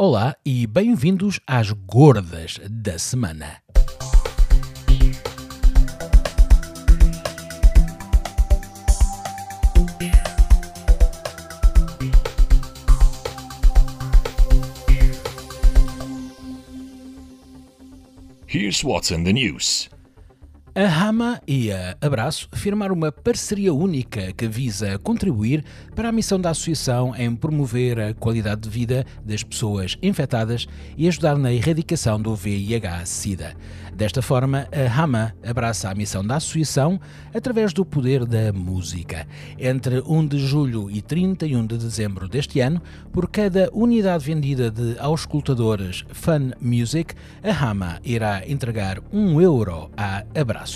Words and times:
Olá 0.00 0.36
e 0.46 0.64
bem-vindos 0.64 1.40
às 1.44 1.72
Gordas 1.72 2.60
da 2.70 3.00
Semana. 3.00 3.60
Here's 18.46 18.84
what's 18.84 19.10
in 19.10 19.24
the 19.24 19.32
news. 19.32 19.90
A 20.78 21.08
Hama 21.08 21.42
e 21.44 21.72
a 21.72 21.96
Abraço 22.00 22.48
firmaram 22.52 22.94
uma 22.94 23.10
parceria 23.10 23.74
única 23.74 24.32
que 24.32 24.46
visa 24.46 24.96
contribuir 24.96 25.64
para 25.92 26.08
a 26.08 26.12
missão 26.12 26.40
da 26.40 26.50
associação 26.50 27.12
em 27.16 27.34
promover 27.34 27.98
a 27.98 28.14
qualidade 28.14 28.60
de 28.60 28.68
vida 28.68 29.04
das 29.24 29.42
pessoas 29.42 29.98
infectadas 30.00 30.68
e 30.96 31.08
ajudar 31.08 31.36
na 31.36 31.52
erradicação 31.52 32.22
do 32.22 32.32
VIH-Sida. 32.36 33.56
Desta 33.92 34.22
forma, 34.22 34.68
a 34.70 35.02
Hama 35.02 35.34
abraça 35.44 35.90
a 35.90 35.94
missão 35.96 36.24
da 36.24 36.36
associação 36.36 37.00
através 37.34 37.72
do 37.72 37.84
poder 37.84 38.24
da 38.24 38.52
música. 38.52 39.26
Entre 39.58 40.00
1 40.00 40.28
de 40.28 40.38
julho 40.38 40.88
e 40.88 41.02
31 41.02 41.66
de 41.66 41.76
dezembro 41.76 42.28
deste 42.28 42.60
ano, 42.60 42.80
por 43.12 43.28
cada 43.28 43.68
unidade 43.72 44.24
vendida 44.24 44.70
de 44.70 44.96
auscultadores 45.00 46.04
Fun 46.12 46.52
Music, 46.60 47.16
a 47.42 47.50
Hama 47.50 47.98
irá 48.04 48.46
entregar 48.46 49.00
1 49.12 49.40
euro 49.42 49.90
a 49.96 50.22
Abraço. 50.32 50.67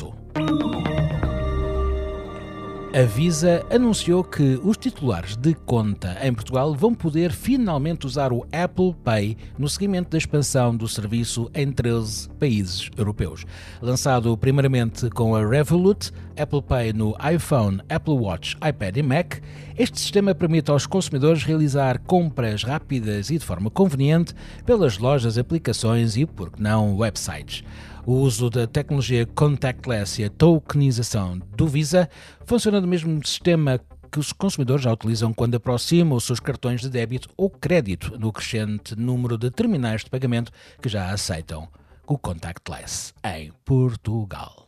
A 2.95 3.05
Visa 3.05 3.65
anunciou 3.71 4.23
que 4.23 4.61
os 4.63 4.77
titulares 4.77 5.35
de 5.35 5.55
conta 5.55 6.19
em 6.23 6.31
Portugal 6.31 6.75
vão 6.75 6.95
poder 6.95 7.33
finalmente 7.33 8.07
usar 8.07 8.35
o 8.35 8.47
Apple 8.53 8.95
Pay 9.03 9.35
no 9.59 9.67
seguimento 9.67 10.11
da 10.11 10.19
expansão 10.19 10.77
do 10.77 10.87
serviço 10.87 11.51
em 11.55 11.73
13 11.73 12.29
países 12.39 12.91
europeus. 12.95 13.47
Lançado 13.81 14.37
primeiramente 14.37 15.09
com 15.09 15.35
a 15.35 15.41
Revolut, 15.43 16.13
Apple 16.39 16.61
Pay 16.61 16.93
no 16.93 17.17
iPhone, 17.35 17.81
Apple 17.89 18.13
Watch, 18.13 18.57
iPad 18.57 18.99
e 18.99 19.03
Mac, 19.03 19.37
este 19.79 19.99
sistema 19.99 20.35
permite 20.35 20.71
aos 20.71 20.87
consumidores 20.87 21.45
realizar 21.45 21.99
compras 22.01 22.63
rápidas 22.63 23.31
e 23.31 23.39
de 23.39 23.45
forma 23.47 23.71
conveniente 23.71 24.35
pelas 24.67 24.99
lojas, 24.99 25.39
aplicações 25.39 26.15
e, 26.19 26.27
por 26.27 26.51
que 26.51 26.63
não, 26.63 26.99
websites. 26.99 27.65
O 28.05 28.15
uso 28.15 28.51
da 28.51 28.67
tecnologia 28.67 29.25
contactless 29.25 30.21
e 30.21 30.25
a 30.25 30.31
tokenização 30.31 31.39
do 31.57 31.69
Visa 31.69 32.11
funciona 32.45 32.81
do 32.81 32.87
mesmo 32.87 33.25
sistema 33.25 33.81
que 34.11 34.19
os 34.19 34.33
consumidores 34.33 34.83
já 34.83 34.93
utilizam 34.93 35.33
quando 35.33 35.55
aproximam 35.55 36.17
os 36.17 36.25
seus 36.25 36.41
cartões 36.41 36.81
de 36.81 36.91
débito 36.91 37.31
ou 37.37 37.49
crédito 37.49 38.19
no 38.19 38.33
crescente 38.33 38.97
número 38.97 39.39
de 39.39 39.51
terminais 39.51 40.03
de 40.03 40.11
pagamento 40.11 40.51
que 40.83 40.89
já 40.89 41.11
aceitam 41.11 41.69
o 42.07 42.19
contactless 42.19 43.15
em 43.25 43.53
Portugal. 43.65 44.67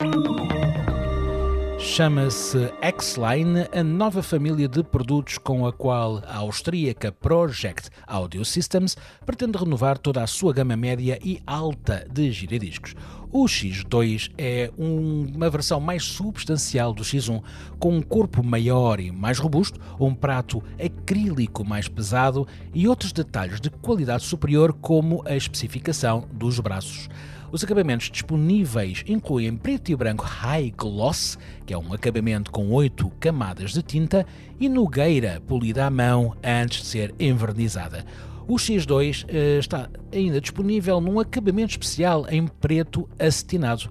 Chama-se 1.85 2.73
X-Line, 2.81 3.69
a 3.71 3.85
nova 3.85 4.23
família 4.23 4.67
de 4.67 4.83
produtos 4.83 5.37
com 5.37 5.67
a 5.67 5.73
qual 5.73 6.23
a 6.27 6.39
austríaca 6.39 7.13
Project 7.13 7.91
Audio 8.07 8.43
Systems 8.43 8.97
pretende 9.25 9.59
renovar 9.59 9.99
toda 9.99 10.23
a 10.23 10.27
sua 10.27 10.55
gama 10.55 10.77
média 10.77 11.19
e 11.23 11.41
alta 11.47 12.05
de 12.11 12.33
giradiscos. 12.33 12.95
O 13.31 13.45
X2 13.45 14.33
é 14.39 14.73
uma 14.79 15.51
versão 15.51 15.79
mais 15.79 16.05
substancial 16.05 16.95
do 16.95 17.05
X1, 17.05 17.43
com 17.79 17.95
um 17.97 18.03
corpo 18.03 18.43
maior 18.43 18.99
e 18.99 19.12
mais 19.12 19.39
robusto, 19.39 19.79
um 20.01 20.15
prato 20.15 20.62
acrílico 20.83 21.65
mais 21.65 21.87
pesado 21.87 22.49
e 22.73 22.89
outros 22.89 23.12
detalhes 23.12 23.61
de 23.61 23.69
qualidade 23.69 24.25
superior, 24.25 24.73
como 24.73 25.23
a 25.27 25.37
especificação 25.37 26.27
dos 26.33 26.59
braços. 26.59 27.11
Os 27.55 27.62
acabamentos 27.62 28.10
disponíveis 28.10 29.05
incluem 29.06 29.56
preto 29.56 29.92
e 29.92 29.94
branco 29.94 30.24
High 30.24 30.75
Gloss, 30.76 31.38
que 31.65 31.72
é 31.72 31.78
um 31.78 31.92
acabamento 31.92 32.50
com 32.50 32.72
8 32.72 33.09
camadas 33.20 33.72
de 33.72 33.81
tinta, 33.81 34.26
e 34.59 34.69
nogueira 34.69 35.41
polida 35.47 35.87
à 35.87 35.88
mão 35.88 36.37
antes 36.43 36.81
de 36.81 36.87
ser 36.88 37.14
envernizada. 37.16 38.04
O 38.48 38.56
X2 38.56 39.25
eh, 39.28 39.59
está 39.60 39.88
ainda 40.12 40.41
disponível 40.41 41.00
num 41.00 41.20
acabamento 41.20 41.70
especial 41.70 42.26
em 42.28 42.48
preto 42.48 43.09
acetinado. 43.20 43.88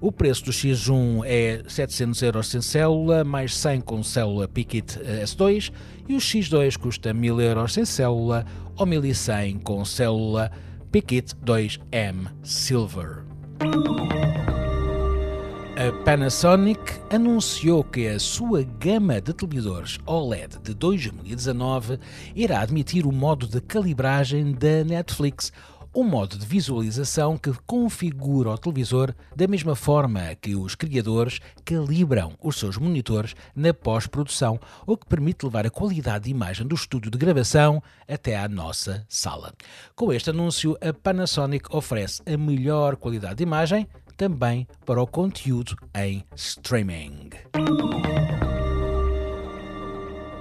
O 0.00 0.12
preço 0.12 0.44
do 0.44 0.52
X1 0.52 1.22
é 1.24 1.64
700 1.66 2.22
euros 2.22 2.46
sem 2.46 2.60
célula, 2.60 3.24
mais 3.24 3.56
100 3.56 3.80
com 3.80 4.04
célula 4.04 4.46
Piquet 4.46 5.00
eh, 5.00 5.24
S2, 5.24 5.72
e 6.08 6.14
o 6.14 6.18
X2 6.18 6.76
custa 6.78 7.12
1000 7.12 7.40
euros 7.40 7.72
sem 7.72 7.84
célula 7.84 8.46
ou 8.76 8.86
1100 8.86 9.58
com 9.58 9.84
célula 9.84 10.52
Piquet 10.92 11.36
2M 11.44 12.26
Silver. 12.42 13.24
A 15.76 15.92
Panasonic 16.04 16.80
anunciou 17.08 17.84
que 17.84 18.08
a 18.08 18.18
sua 18.18 18.64
gama 18.64 19.20
de 19.20 19.32
televisores 19.32 20.00
OLED 20.04 20.58
de 20.64 20.74
2019 20.74 22.00
irá 22.34 22.60
admitir 22.60 23.06
o 23.06 23.12
modo 23.12 23.46
de 23.46 23.60
calibragem 23.60 24.50
da 24.52 24.82
Netflix, 24.84 25.52
um 25.94 26.04
modo 26.04 26.38
de 26.38 26.46
visualização 26.46 27.36
que 27.36 27.52
configura 27.66 28.50
o 28.50 28.58
televisor 28.58 29.14
da 29.34 29.46
mesma 29.46 29.74
forma 29.74 30.34
que 30.40 30.54
os 30.54 30.74
criadores 30.74 31.40
calibram 31.64 32.34
os 32.42 32.56
seus 32.56 32.76
monitores 32.76 33.34
na 33.54 33.74
pós-produção, 33.74 34.58
o 34.86 34.96
que 34.96 35.06
permite 35.06 35.44
levar 35.44 35.66
a 35.66 35.70
qualidade 35.70 36.24
de 36.24 36.30
imagem 36.30 36.66
do 36.66 36.74
estúdio 36.74 37.10
de 37.10 37.18
gravação 37.18 37.82
até 38.08 38.38
à 38.38 38.48
nossa 38.48 39.04
sala. 39.08 39.52
Com 39.94 40.12
este 40.12 40.30
anúncio, 40.30 40.76
a 40.80 40.92
Panasonic 40.92 41.74
oferece 41.74 42.22
a 42.26 42.36
melhor 42.36 42.96
qualidade 42.96 43.36
de 43.36 43.42
imagem 43.42 43.86
também 44.16 44.68
para 44.84 45.02
o 45.02 45.06
conteúdo 45.06 45.76
em 45.94 46.24
streaming. 46.36 47.30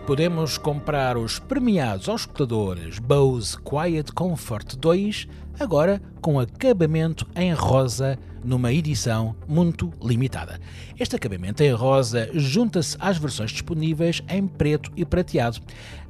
Podemos 0.09 0.57
comprar 0.57 1.17
os 1.17 1.37
premiados 1.37 2.09
auscultadores 2.09 2.97
Bose 2.97 3.55
Quiet 3.59 4.11
Comfort 4.11 4.75
2 4.75 5.27
agora 5.59 6.01
com 6.19 6.39
acabamento 6.39 7.27
em 7.35 7.53
rosa 7.53 8.17
numa 8.43 8.73
edição 8.73 9.35
muito 9.47 9.93
limitada. 10.01 10.59
Este 10.99 11.15
acabamento 11.15 11.61
em 11.61 11.71
rosa 11.73 12.27
junta-se 12.33 12.97
às 12.99 13.19
versões 13.19 13.51
disponíveis 13.51 14.23
em 14.27 14.47
preto 14.47 14.91
e 14.97 15.05
prateado. 15.05 15.59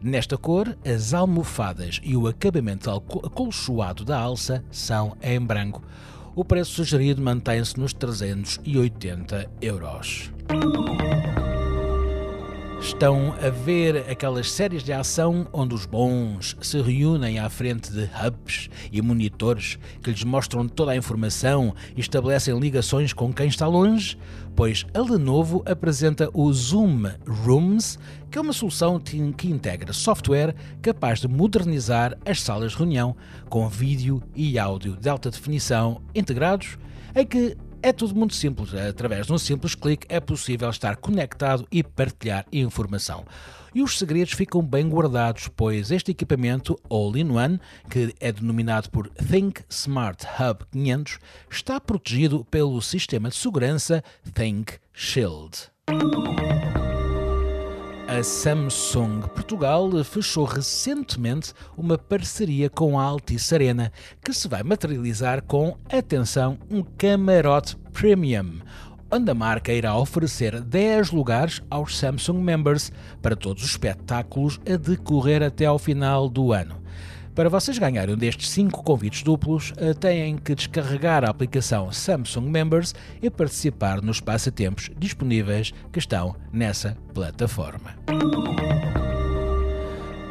Nesta 0.02 0.38
cor, 0.38 0.78
as 0.86 1.14
almofadas 1.14 2.00
e 2.02 2.16
o 2.16 2.26
acabamento 2.26 2.90
acolchoado 2.90 4.06
da 4.06 4.18
alça 4.18 4.64
são 4.72 5.18
em 5.22 5.42
branco. 5.42 5.84
O 6.34 6.46
preço 6.46 6.72
sugerido 6.72 7.22
mantém-se 7.22 7.78
nos 7.78 7.92
380 7.92 9.52
euros. 9.62 10.32
Estão 12.82 13.36
a 13.46 13.50
ver 13.50 14.10
aquelas 14.10 14.50
séries 14.50 14.84
de 14.84 14.94
ação 14.94 15.46
onde 15.52 15.76
os 15.76 15.86
bons 15.86 16.56
se 16.62 16.82
reúnem 16.82 17.38
à 17.38 17.50
frente 17.50 17.92
de 17.92 18.10
hubs 18.26 18.70
e 18.90 19.02
monitores 19.02 19.78
que 20.02 20.10
lhes 20.10 20.24
mostram 20.24 20.66
toda 20.68 20.94
a 20.94 20.96
informação 20.96 21.76
e 21.96 22.00
estabelecem 22.00 22.58
ligações 22.58 23.12
com 23.12 23.34
quem 23.34 23.48
está 23.48 23.68
longe? 23.68 24.18
Pois 24.56 24.86
a 24.94 25.00
Lenovo 25.02 25.62
apresenta 25.66 26.30
o 26.34 26.52
Zoom 26.54 27.04
Rooms, 27.28 28.00
que 28.32 28.38
é 28.38 28.42
uma 28.42 28.54
solução 28.54 28.98
que 29.00 29.50
integra 29.50 29.92
software 29.92 30.56
capaz 30.82 31.20
de 31.20 31.28
modernizar 31.28 32.18
as 32.26 32.42
salas 32.42 32.72
de 32.72 32.78
reunião 32.78 33.16
com 33.50 33.68
vídeo 33.68 34.24
e 34.34 34.58
áudio 34.58 34.96
de 34.96 35.10
alta 35.10 35.30
definição 35.30 36.02
integrados, 36.16 36.78
em 37.14 37.26
que 37.26 37.58
é 37.82 37.92
tudo 37.92 38.16
muito 38.16 38.36
simples. 38.36 38.74
Através 38.74 39.28
de 39.28 39.34
um 39.34 39.38
simples 39.38 39.76
clique 39.76 40.06
é 40.10 40.20
possível 40.20 40.70
estar 40.70 40.96
conectado 40.98 41.68
e 41.72 41.84
partilhar 41.84 42.46
informação. 42.52 43.26
E 43.74 43.84
os 43.84 43.98
segredos 43.98 44.34
ficam 44.34 44.62
bem 44.64 44.90
guardados, 44.90 45.48
pois 45.48 45.92
este 45.92 46.12
equipamento 46.12 46.80
All-in-One, 46.90 47.60
que 47.90 48.16
é 48.20 48.32
denominado 48.32 48.90
por 48.90 49.08
Think 49.10 49.62
Smart 49.70 50.26
Hub 50.26 50.66
500, 50.72 51.20
está 51.50 51.80
protegido 51.80 52.44
pelo 52.46 52.82
sistema 52.82 53.30
de 53.30 53.36
segurança 53.36 54.04
Think 54.34 54.74
Shield. 54.94 55.70
A 58.20 58.24
Samsung 58.24 59.22
Portugal 59.34 59.90
fechou 60.04 60.44
recentemente 60.44 61.54
uma 61.78 61.98
parceria 61.98 62.70
com 62.70 63.00
a 63.00 63.04
Altice 63.04 63.56
Arena, 63.56 63.94
que 64.22 64.34
se 64.34 64.46
vai 64.50 64.62
materializar 64.62 65.42
com, 65.42 65.78
atenção, 65.90 66.58
um 66.70 66.84
camarote 66.84 67.78
premium, 67.94 68.60
onde 69.10 69.32
a 69.32 69.34
marca 69.34 69.72
irá 69.72 69.96
oferecer 69.96 70.60
10 70.60 71.12
lugares 71.12 71.62
aos 71.70 71.98
Samsung 71.98 72.42
Members 72.42 72.92
para 73.22 73.38
todos 73.38 73.64
os 73.64 73.70
espetáculos 73.70 74.60
a 74.70 74.76
decorrer 74.76 75.42
até 75.42 75.64
ao 75.66 75.80
final 75.80 76.28
do 76.28 76.52
ano. 76.52 76.79
Para 77.40 77.48
vocês 77.48 77.80
ganharem 77.80 78.16
um 78.16 78.18
destes 78.18 78.50
5 78.50 78.84
convites 78.84 79.24
duplos, 79.24 79.72
eh, 79.78 79.94
têm 79.94 80.38
que 80.38 80.54
descarregar 80.54 81.24
a 81.24 81.30
aplicação 81.30 81.90
Samsung 81.90 82.50
Members 82.50 82.94
e 83.22 83.30
participar 83.30 84.02
nos 84.02 84.20
passatempos 84.20 84.92
disponíveis 85.00 85.72
que 85.90 86.00
estão 86.00 86.36
nessa 86.52 86.98
plataforma. 87.14 87.96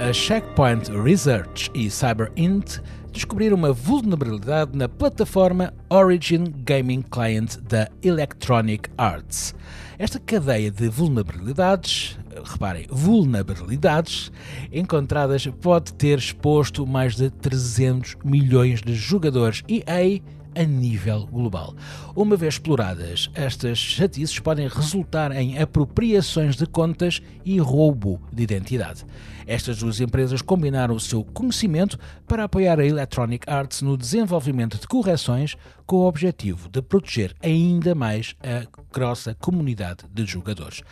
A 0.08 0.12
Checkpoint 0.14 0.90
Research 0.90 1.70
e 1.74 1.90
CyberInt 1.90 2.80
descobriram 3.12 3.58
uma 3.58 3.74
vulnerabilidade 3.74 4.74
na 4.74 4.88
plataforma 4.88 5.74
Origin 5.90 6.44
Gaming 6.64 7.02
Client 7.02 7.58
da 7.58 7.90
Electronic 8.02 8.88
Arts. 8.96 9.54
Esta 9.98 10.18
cadeia 10.18 10.70
de 10.70 10.88
vulnerabilidades, 10.88 12.18
reparem, 12.42 12.86
vulnerabilidades 12.88 14.32
encontradas 14.72 15.46
pode 15.60 15.92
ter 15.92 16.16
exposto 16.16 16.86
mais 16.86 17.14
de 17.14 17.28
300 17.28 18.16
milhões 18.24 18.80
de 18.80 18.94
jogadores 18.94 19.62
EA 19.68 20.22
a 20.58 20.64
nível 20.64 21.24
global. 21.26 21.72
Uma 22.16 22.36
vez 22.36 22.54
exploradas, 22.54 23.30
estas 23.32 23.78
chatices 23.78 24.40
podem 24.40 24.66
resultar 24.66 25.30
em 25.30 25.56
apropriações 25.56 26.56
de 26.56 26.66
contas 26.66 27.22
e 27.44 27.60
roubo 27.60 28.20
de 28.32 28.42
identidade. 28.42 29.06
Estas 29.46 29.78
duas 29.78 30.00
empresas 30.00 30.42
combinaram 30.42 30.94
o 30.94 31.00
seu 31.00 31.24
conhecimento 31.24 31.98
para 32.26 32.44
apoiar 32.44 32.80
a 32.80 32.84
Electronic 32.84 33.48
Arts 33.48 33.80
no 33.80 33.96
desenvolvimento 33.96 34.78
de 34.78 34.86
correções 34.86 35.56
com 35.86 35.96
o 35.96 36.06
objetivo 36.06 36.68
de 36.68 36.82
proteger 36.82 37.34
ainda 37.40 37.94
mais 37.94 38.34
a 38.42 38.66
grossa 38.92 39.34
comunidade 39.34 40.04
de 40.12 40.26
jogadores. 40.26 40.82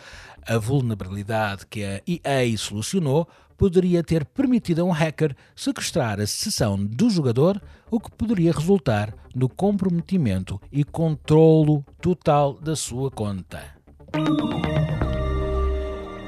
A 0.47 0.57
vulnerabilidade 0.57 1.65
que 1.67 1.83
a 1.83 2.01
EA 2.07 2.57
solucionou 2.57 3.27
poderia 3.57 4.01
ter 4.03 4.23
permitido 4.23 4.81
a 4.81 4.85
um 4.85 4.91
hacker 4.91 5.35
sequestrar 5.55 6.21
a 6.21 6.27
sessão 6.27 6.77
do 6.77 7.09
jogador, 7.09 7.61
o 7.91 7.99
que 7.99 8.11
poderia 8.11 8.53
resultar 8.53 9.13
no 9.35 9.49
comprometimento 9.49 10.61
e 10.71 10.83
controlo 10.83 11.83
total 11.99 12.53
da 12.53 12.75
sua 12.75 13.11
conta. 13.11 13.61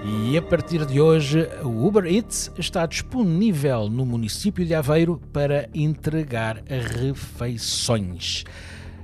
E 0.04 0.38
a 0.38 0.42
partir 0.42 0.86
de 0.86 1.00
hoje, 1.00 1.48
o 1.64 1.86
Uber 1.88 2.06
Eats 2.06 2.52
está 2.58 2.86
disponível 2.86 3.90
no 3.90 4.06
município 4.06 4.66
de 4.66 4.74
Aveiro 4.74 5.22
para 5.32 5.70
entregar 5.74 6.62
refeições. 6.68 8.44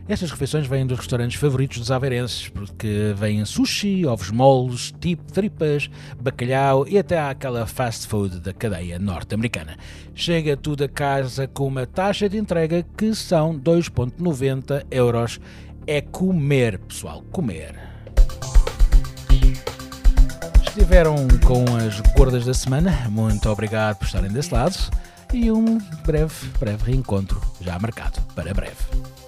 Estas 0.07 0.29
refeições 0.29 0.67
vêm 0.67 0.85
dos 0.85 0.99
restaurantes 0.99 1.39
favoritos 1.39 1.79
dos 1.79 1.89
aveirenses, 1.89 2.47
porque 2.47 3.11
vêm 3.17 3.43
sushi, 3.43 4.05
ovos 4.05 4.29
moles, 4.29 4.93
tipo 4.99 5.31
tripas, 5.31 5.89
bacalhau 6.21 6.87
e 6.87 6.99
até 6.99 7.19
aquela 7.19 7.65
fast 7.65 8.07
food 8.07 8.39
da 8.39 8.53
cadeia 8.53 8.99
norte-americana. 8.99 9.75
Chega 10.13 10.55
tudo 10.55 10.83
a 10.83 10.87
casa 10.87 11.47
com 11.47 11.65
uma 11.65 11.87
taxa 11.87 12.29
de 12.29 12.37
entrega 12.37 12.85
que 12.95 13.15
são 13.15 13.59
2,90 13.59 14.85
euros. 14.91 15.39
É 15.87 16.01
comer, 16.01 16.77
pessoal, 16.77 17.23
comer. 17.31 17.73
Estiveram 20.67 21.15
com 21.43 21.63
as 21.77 21.99
gordas 22.15 22.45
da 22.45 22.53
semana, 22.53 22.91
muito 23.09 23.49
obrigado 23.49 23.97
por 23.97 24.05
estarem 24.05 24.31
desse 24.31 24.53
lado 24.53 24.75
e 25.33 25.51
um 25.51 25.79
breve, 26.05 26.47
breve 26.59 26.91
reencontro 26.91 27.41
já 27.59 27.79
marcado 27.79 28.21
para 28.35 28.53
breve. 28.53 29.24